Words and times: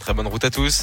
Très 0.00 0.14
bonne 0.14 0.26
route 0.26 0.44
à 0.44 0.50
tous. 0.50 0.82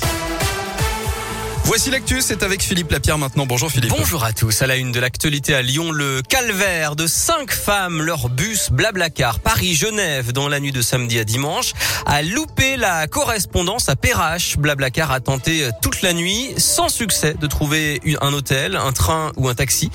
Voici 1.66 1.92
l'actu, 1.92 2.22
c'est 2.22 2.44
avec 2.44 2.64
Philippe 2.64 2.92
Lapierre 2.92 3.18
maintenant. 3.18 3.46
Bonjour 3.46 3.70
Philippe. 3.70 3.90
Bonjour 3.90 4.24
à 4.24 4.32
tous. 4.32 4.62
À 4.62 4.68
la 4.68 4.78
une 4.78 4.94
de 4.94 5.02
l'actualité 5.02 5.54
à 5.54 5.62
Lyon, 5.62 5.92
le 5.92 6.22
calvaire 6.22 6.96
de 6.96 7.08
cinq 7.08 7.52
femmes, 7.52 8.02
leur 8.02 8.30
bus 8.30 8.70
Blablacar 8.72 9.42
Paris-Genève 9.42 10.32
dans 10.32 10.48
la 10.48 10.62
nuit 10.62 10.72
de 10.72 10.82
samedi 10.82 11.20
à 11.20 11.26
dimanche 11.26 11.74
a 12.06 12.22
loupé 12.22 12.78
la 12.78 13.08
correspondance 13.08 13.90
à 13.90 13.98
Perrache. 13.98 14.58
Blablacar 14.58 15.12
a 15.12 15.20
tenté 15.20 15.70
toute 15.82 16.02
la 16.02 16.14
nuit 16.14 16.54
sans 16.56 16.88
succès 16.88 17.34
de 17.34 17.48
trouver 17.48 18.00
un 18.22 18.32
hôtel, 18.32 18.78
un 18.78 18.94
train 18.94 19.34
ou 19.36 19.50
un 19.50 19.54
taxi. 19.54 19.92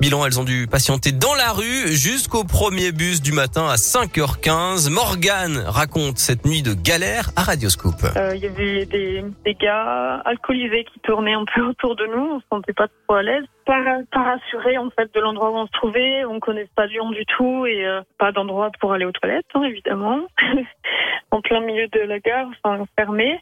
Bilan, 0.00 0.26
elles 0.26 0.40
ont 0.40 0.44
dû 0.44 0.66
patienter 0.66 1.12
dans 1.12 1.34
la 1.34 1.52
rue 1.52 1.88
jusqu'au 1.88 2.44
premier 2.44 2.92
bus 2.92 3.22
du 3.22 3.32
matin 3.32 3.68
à 3.68 3.76
5h15. 3.76 4.90
Morgane 4.90 5.58
raconte 5.66 6.18
cette 6.18 6.44
nuit 6.44 6.62
de 6.62 6.74
galère 6.74 7.30
à 7.36 7.42
Radioscope. 7.42 8.02
Euh, 8.16 8.34
Il 8.34 8.42
y 8.42 8.46
avait 8.46 8.86
des, 8.86 9.54
gars 9.60 10.22
alcoolisés 10.24 10.84
qui 10.84 10.98
tournaient 11.00 11.34
un 11.34 11.44
peu 11.44 11.62
autour 11.62 11.94
de 11.96 12.06
nous. 12.06 12.34
On 12.34 12.40
se 12.40 12.46
sentait 12.50 12.72
pas 12.72 12.88
trop 13.06 13.16
à 13.16 13.22
l'aise. 13.22 13.44
Pas, 13.64 13.78
rassurés 14.12 14.76
en 14.78 14.90
fait 14.90 15.14
de 15.14 15.20
l'endroit 15.20 15.50
où 15.50 15.56
on 15.56 15.66
se 15.66 15.72
trouvait. 15.72 16.24
On 16.24 16.40
connaît 16.40 16.68
pas 16.74 16.86
Lyon 16.86 17.10
du 17.10 17.24
tout 17.26 17.66
et 17.66 17.86
euh, 17.86 18.00
pas 18.18 18.32
d'endroit 18.32 18.70
pour 18.80 18.92
aller 18.92 19.04
aux 19.04 19.12
toilettes, 19.12 19.46
hein, 19.54 19.62
évidemment. 19.62 20.20
en 21.30 21.40
plein 21.40 21.60
milieu 21.60 21.86
de 21.88 22.00
la 22.00 22.18
gare, 22.18 22.48
enfin 22.62 22.84
fermé. 22.98 23.40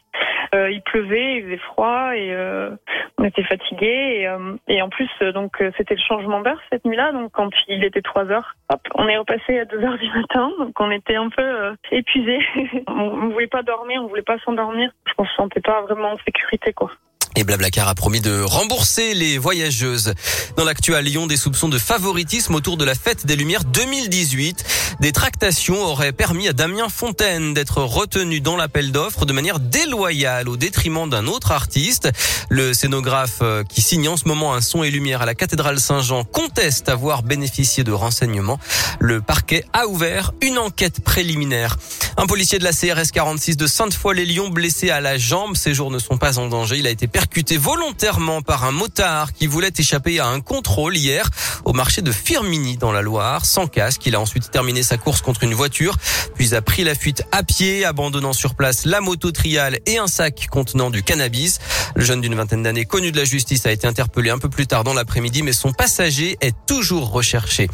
Euh, 0.53 0.69
il 0.69 0.81
pleuvait, 0.81 1.37
il 1.37 1.43
faisait 1.43 1.57
froid 1.57 2.15
et 2.15 2.33
euh, 2.33 2.71
on 3.17 3.23
était 3.23 3.43
fatigués. 3.43 4.19
Et, 4.19 4.27
euh, 4.27 4.55
et 4.67 4.81
en 4.81 4.89
plus, 4.89 5.09
euh, 5.21 5.31
donc 5.31 5.61
euh, 5.61 5.71
c'était 5.77 5.95
le 5.95 6.01
changement 6.01 6.41
d'heure 6.41 6.59
cette 6.69 6.83
nuit-là. 6.85 7.13
Donc 7.13 7.31
quand 7.31 7.49
il 7.67 7.83
était 7.83 8.01
3 8.01 8.25
heures, 8.25 8.55
hop, 8.69 8.81
on 8.95 9.07
est 9.07 9.17
repassé 9.17 9.59
à 9.59 9.65
2 9.65 9.77
heures 9.83 9.97
du 9.97 10.09
matin. 10.11 10.51
Donc 10.59 10.79
on 10.79 10.91
était 10.91 11.15
un 11.15 11.29
peu 11.29 11.75
épuisés. 11.91 12.39
on 12.87 13.27
ne 13.27 13.33
voulait 13.33 13.47
pas 13.47 13.63
dormir, 13.63 14.03
on 14.03 14.07
voulait 14.07 14.21
pas 14.21 14.39
s'endormir. 14.39 14.91
On 15.17 15.25
se 15.25 15.33
sentait 15.35 15.61
pas 15.61 15.81
vraiment 15.81 16.11
en 16.11 16.17
sécurité, 16.25 16.73
quoi. 16.73 16.91
Et 17.37 17.43
Blablacar 17.45 17.87
a 17.87 17.95
promis 17.95 18.19
de 18.19 18.41
rembourser 18.41 19.13
les 19.13 19.37
voyageuses. 19.37 20.13
Dans 20.57 20.65
l'actu 20.65 20.95
à 20.95 21.01
Lyon, 21.01 21.27
des 21.27 21.37
soupçons 21.37 21.69
de 21.69 21.77
favoritisme 21.77 22.55
autour 22.55 22.75
de 22.75 22.83
la 22.83 22.93
fête 22.93 23.25
des 23.25 23.37
Lumières 23.37 23.63
2018. 23.63 24.65
Des 24.99 25.13
tractations 25.13 25.81
auraient 25.81 26.11
permis 26.11 26.49
à 26.49 26.53
Damien 26.53 26.89
Fontaine 26.89 27.53
d'être 27.53 27.81
retenu 27.81 28.41
dans 28.41 28.57
l'appel 28.57 28.91
d'offres 28.91 29.25
de 29.25 29.31
manière 29.31 29.59
déloyale 29.59 30.49
au 30.49 30.57
détriment 30.57 31.09
d'un 31.09 31.25
autre 31.25 31.51
artiste. 31.51 32.09
Le 32.49 32.73
scénographe 32.73 33.39
euh, 33.41 33.63
qui 33.63 33.81
signe 33.81 34.09
en 34.09 34.17
ce 34.17 34.27
moment 34.27 34.53
un 34.53 34.61
son 34.61 34.83
et 34.83 34.91
lumière 34.91 35.21
à 35.21 35.25
la 35.25 35.33
cathédrale 35.33 35.79
Saint-Jean 35.79 36.25
conteste 36.25 36.89
avoir 36.89 37.23
bénéficié 37.23 37.85
de 37.85 37.93
renseignements. 37.93 38.59
Le 38.99 39.21
parquet 39.21 39.63
a 39.71 39.87
ouvert 39.87 40.33
une 40.41 40.57
enquête 40.57 41.01
préliminaire. 41.01 41.77
Un 42.17 42.27
policier 42.27 42.59
de 42.59 42.63
la 42.63 42.71
CRS 42.71 43.11
46 43.13 43.55
de 43.55 43.67
Sainte-Foy-les-Lyons 43.67 44.49
blessé 44.49 44.89
à 44.89 44.99
la 44.99 45.17
jambe. 45.17 45.55
Ses 45.55 45.73
jours 45.73 45.91
ne 45.91 45.97
sont 45.97 46.17
pas 46.17 46.39
en 46.39 46.47
danger. 46.47 46.77
Il 46.77 46.85
a 46.85 46.89
été 46.89 47.07
percuté 47.07 47.57
volontairement 47.57 48.41
par 48.41 48.65
un 48.65 48.71
motard 48.71 49.31
qui 49.31 49.47
voulait 49.47 49.71
échapper 49.77 50.19
à 50.19 50.27
un 50.27 50.41
contrôle 50.41 50.97
hier 50.97 51.29
au 51.63 51.71
marché 51.71 52.01
de 52.01 52.11
Firmini 52.11 52.75
dans 52.75 52.91
la 52.91 53.01
Loire. 53.01 53.45
Sans 53.45 53.67
casque, 53.67 54.05
il 54.05 54.15
a 54.15 54.19
ensuite 54.19 54.51
terminé 54.51 54.83
sa 54.83 54.97
course 54.97 55.21
contre 55.21 55.43
une 55.43 55.53
voiture, 55.53 55.95
puis 56.35 56.53
a 56.53 56.61
pris 56.61 56.83
la 56.83 56.95
fuite 56.95 57.23
à 57.31 57.43
pied, 57.43 57.85
abandonnant 57.85 58.33
sur 58.33 58.55
place 58.55 58.85
la 58.85 58.99
moto 58.99 59.31
triale 59.31 59.79
et 59.85 59.97
un 59.97 60.07
sac 60.07 60.47
contenant 60.51 60.89
du 60.89 61.03
cannabis. 61.03 61.59
Le 61.95 62.03
jeune 62.03 62.19
d'une 62.19 62.35
vingtaine 62.35 62.63
d'années, 62.63 62.85
connu 62.85 63.11
de 63.11 63.17
la 63.17 63.25
justice, 63.25 63.65
a 63.65 63.71
été 63.71 63.87
interpellé 63.87 64.29
un 64.29 64.37
peu 64.37 64.49
plus 64.49 64.67
tard 64.67 64.83
dans 64.83 64.93
l'après-midi, 64.93 65.43
mais 65.43 65.53
son 65.53 65.71
passager 65.71 66.37
est 66.41 66.55
toujours 66.67 67.11
recherché. 67.11 67.69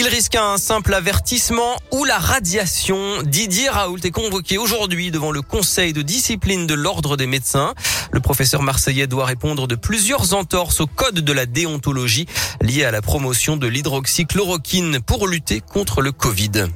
Il 0.00 0.06
risque 0.06 0.36
un 0.36 0.58
simple 0.58 0.94
avertissement 0.94 1.74
ou 1.90 2.04
la 2.04 2.18
radiation. 2.18 3.20
Didier 3.24 3.68
Raoult 3.68 3.98
est 4.04 4.12
convoqué 4.12 4.56
aujourd'hui 4.56 5.10
devant 5.10 5.32
le 5.32 5.42
conseil 5.42 5.92
de 5.92 6.02
discipline 6.02 6.68
de 6.68 6.74
l'ordre 6.74 7.16
des 7.16 7.26
médecins. 7.26 7.74
Le 8.12 8.20
professeur 8.20 8.62
marseillais 8.62 9.08
doit 9.08 9.24
répondre 9.24 9.66
de 9.66 9.74
plusieurs 9.74 10.34
entorses 10.34 10.80
au 10.80 10.86
code 10.86 11.18
de 11.18 11.32
la 11.32 11.46
déontologie 11.46 12.26
liées 12.60 12.84
à 12.84 12.92
la 12.92 13.02
promotion 13.02 13.56
de 13.56 13.66
l'hydroxychloroquine 13.66 15.00
pour 15.00 15.26
lutter 15.26 15.60
contre 15.60 16.00
le 16.00 16.12
Covid. 16.12 16.68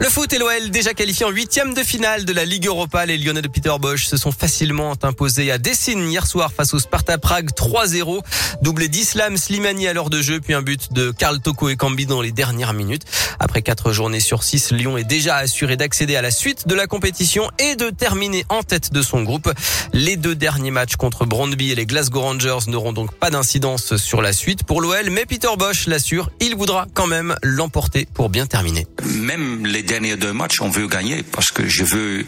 Le 0.00 0.06
foot 0.06 0.32
et 0.32 0.38
l'OL 0.38 0.70
déjà 0.70 0.94
qualifiés 0.94 1.26
en 1.26 1.30
huitième 1.30 1.74
de 1.74 1.82
finale 1.82 2.24
de 2.24 2.32
la 2.32 2.44
Ligue 2.44 2.66
Europa. 2.66 3.04
Les 3.04 3.18
Lyonnais 3.18 3.42
de 3.42 3.48
Peter 3.48 3.74
Bosch 3.80 4.06
se 4.06 4.16
sont 4.16 4.30
facilement 4.30 4.94
imposés 5.02 5.50
à 5.50 5.58
Dessine 5.58 6.08
hier 6.08 6.24
soir 6.24 6.52
face 6.52 6.72
au 6.72 6.78
Sparta 6.78 7.18
Prague 7.18 7.50
3-0. 7.50 8.22
Doublé 8.62 8.86
d'Islam 8.86 9.36
Slimani 9.36 9.88
à 9.88 9.92
l'heure 9.92 10.08
de 10.08 10.22
jeu, 10.22 10.40
puis 10.40 10.54
un 10.54 10.62
but 10.62 10.92
de 10.92 11.10
Karl 11.10 11.40
Toko 11.40 11.68
et 11.68 11.76
Cambi 11.76 12.06
dans 12.06 12.22
les 12.22 12.30
dernières 12.30 12.74
minutes. 12.74 13.02
Après 13.40 13.60
quatre 13.60 13.90
journées 13.90 14.20
sur 14.20 14.44
six, 14.44 14.70
Lyon 14.70 14.98
est 14.98 15.04
déjà 15.04 15.36
assuré 15.36 15.76
d'accéder 15.76 16.14
à 16.14 16.22
la 16.22 16.30
suite 16.30 16.68
de 16.68 16.76
la 16.76 16.86
compétition 16.86 17.50
et 17.58 17.74
de 17.74 17.90
terminer 17.90 18.44
en 18.50 18.62
tête 18.62 18.92
de 18.92 19.02
son 19.02 19.24
groupe. 19.24 19.52
Les 19.92 20.16
deux 20.16 20.36
derniers 20.36 20.70
matchs 20.70 20.94
contre 20.94 21.26
Brondby 21.26 21.72
et 21.72 21.74
les 21.74 21.86
Glasgow 21.86 22.20
Rangers 22.20 22.68
n'auront 22.68 22.92
donc 22.92 23.14
pas 23.14 23.30
d'incidence 23.30 23.96
sur 23.96 24.22
la 24.22 24.32
suite 24.32 24.62
pour 24.62 24.80
l'OL, 24.80 25.10
mais 25.10 25.26
Peter 25.26 25.48
Bosch 25.58 25.88
l'assure, 25.88 26.30
il 26.40 26.54
voudra 26.54 26.86
quand 26.94 27.08
même 27.08 27.34
l'emporter 27.42 28.06
pour 28.14 28.30
bien 28.30 28.46
terminer. 28.46 28.86
Même 29.04 29.66
les 29.66 29.87
derniers 29.88 30.16
deux 30.16 30.34
matchs, 30.34 30.60
on 30.60 30.68
veut 30.68 30.86
gagner 30.86 31.22
parce 31.22 31.50
que 31.50 31.66
je 31.66 31.82
veux 31.82 32.26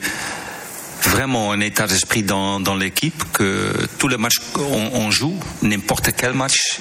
vraiment 1.02 1.52
un 1.52 1.60
état 1.60 1.86
d'esprit 1.86 2.22
dans, 2.22 2.58
dans 2.58 2.74
l'équipe 2.74 3.22
que 3.32 3.72
tous 3.98 4.08
les 4.08 4.16
matchs 4.16 4.38
qu'on 4.52 4.90
on 4.94 5.10
joue, 5.10 5.38
n'importe 5.60 6.10
quel 6.16 6.32
match, 6.32 6.80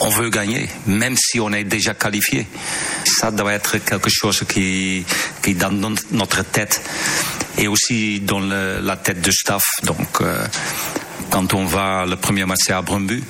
on 0.00 0.08
veut 0.10 0.30
gagner, 0.30 0.68
même 0.86 1.16
si 1.16 1.40
on 1.40 1.52
est 1.52 1.64
déjà 1.64 1.94
qualifié. 1.94 2.46
Ça 3.04 3.32
doit 3.32 3.52
être 3.52 3.78
quelque 3.78 4.08
chose 4.08 4.44
qui, 4.48 5.04
qui 5.42 5.50
est 5.50 5.54
dans 5.54 5.72
notre 6.12 6.44
tête 6.44 6.80
et 7.58 7.66
aussi 7.66 8.20
dans 8.20 8.40
la 8.40 8.96
tête 8.96 9.20
du 9.20 9.32
staff. 9.32 9.64
Donc, 9.82 10.20
euh, 10.20 10.46
quand 11.30 11.54
on 11.54 11.64
va, 11.64 12.06
le 12.06 12.16
premier 12.16 12.44
match 12.44 12.70
à 12.70 12.82
Brumbu, 12.82 13.22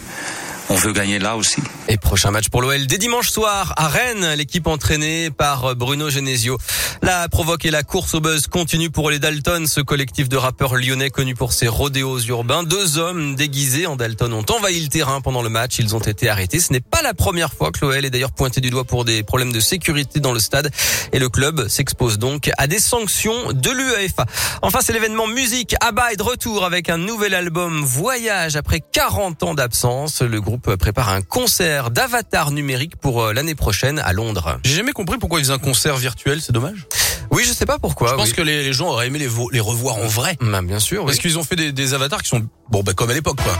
on 0.68 0.74
veut 0.74 0.92
gagner 0.92 1.18
là 1.18 1.36
aussi. 1.36 1.62
Et 1.94 1.97
prochain 1.97 2.32
match 2.32 2.49
pour 2.49 2.60
l'OL 2.60 2.88
dès 2.88 2.99
dimanche 2.99 3.31
soir 3.31 3.72
à 3.77 3.87
Rennes, 3.87 4.34
l'équipe 4.37 4.66
entraînée 4.66 5.31
par 5.31 5.77
Bruno 5.77 6.10
Genesio. 6.10 6.59
La 7.03 7.28
provoque 7.28 7.66
et 7.66 7.71
la 7.71 7.84
course 7.84 8.15
au 8.15 8.21
buzz 8.21 8.49
continue 8.49 8.91
pour 8.91 9.10
les 9.10 9.21
Dalton, 9.21 9.66
ce 9.66 9.81
collectif 9.81 10.28
de 10.28 10.37
rappeurs 10.37 10.75
lyonnais 10.75 11.10
connu 11.10 11.34
pour 11.34 11.53
ses 11.53 11.69
rodéos 11.69 12.19
urbains. 12.21 12.65
Deux 12.65 12.99
hommes 12.99 13.37
déguisés 13.37 13.87
en 13.87 13.94
Dalton 13.94 14.32
ont 14.32 14.47
envahi 14.50 14.81
le 14.81 14.88
terrain 14.88 15.21
pendant 15.21 15.43
le 15.43 15.50
match. 15.50 15.78
Ils 15.78 15.94
ont 15.94 16.00
été 16.00 16.28
arrêtés. 16.28 16.59
Ce 16.59 16.72
n'est 16.72 16.81
pas 16.81 17.03
la 17.03 17.15
première 17.15 17.53
fois 17.53 17.71
que 17.71 17.84
l'OL 17.84 18.05
est 18.05 18.11
d'ailleurs 18.11 18.32
pointé 18.32 18.61
du 18.61 18.71
doigt 18.71 18.84
pour 18.84 19.05
des 19.05 19.22
problèmes 19.22 19.53
de 19.53 19.61
sécurité 19.61 20.19
dans 20.19 20.32
le 20.32 20.41
stade. 20.41 20.71
Et 21.12 21.21
le 21.21 21.28
club 21.28 21.69
s'expose 21.69 22.19
donc 22.19 22.50
à 22.59 22.66
des 22.66 22.81
sanctions 22.81 23.53
de 23.53 23.71
l'UEFA. 23.71 24.26
Enfin, 24.62 24.81
c'est 24.82 24.93
l'événement 24.93 25.28
musique. 25.28 25.76
Abba 25.81 26.12
est 26.12 26.16
de 26.16 26.22
retour 26.22 26.65
avec 26.65 26.88
un 26.88 26.99
nouvel 26.99 27.34
album 27.34 27.84
Voyage 27.84 28.56
après 28.56 28.81
40 28.81 29.43
ans 29.44 29.55
d'absence. 29.55 30.22
Le 30.22 30.41
groupe 30.41 30.75
prépare 30.76 31.11
un 31.11 31.22
concert 31.22 31.83
d'avatar 31.90 32.50
numérique 32.50 32.96
pour 32.96 33.32
l'année 33.32 33.54
prochaine 33.54 33.98
à 33.98 34.12
Londres. 34.12 34.58
J'ai 34.64 34.76
jamais 34.76 34.92
compris 34.92 35.18
pourquoi 35.18 35.38
ils 35.40 35.42
faisaient 35.44 35.54
un 35.54 35.58
concert 35.58 35.96
virtuel, 35.96 36.40
c'est 36.40 36.52
dommage. 36.52 36.86
Oui, 37.30 37.42
je 37.46 37.52
sais 37.52 37.66
pas 37.66 37.78
pourquoi. 37.78 38.10
Je 38.10 38.14
pense 38.14 38.28
oui. 38.28 38.34
que 38.34 38.42
les, 38.42 38.62
les 38.62 38.72
gens 38.72 38.88
auraient 38.88 39.06
aimé 39.08 39.18
les, 39.18 39.26
vo- 39.26 39.50
les 39.50 39.60
revoir 39.60 39.96
en 39.96 40.06
vrai. 40.06 40.36
Bah, 40.40 40.62
bien 40.62 40.78
sûr. 40.78 41.04
Parce 41.04 41.16
oui. 41.16 41.22
qu'ils 41.22 41.38
ont 41.38 41.44
fait 41.44 41.56
des, 41.56 41.72
des 41.72 41.94
avatars 41.94 42.22
qui 42.22 42.28
sont 42.28 42.46
bon 42.68 42.82
bah 42.82 42.92
comme 42.94 43.10
à 43.10 43.14
l'époque 43.14 43.40
quoi. 43.42 43.58